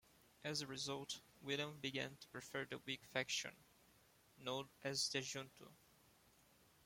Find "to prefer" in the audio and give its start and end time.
2.21-2.65